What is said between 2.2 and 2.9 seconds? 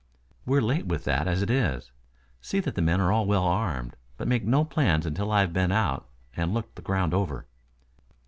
See that the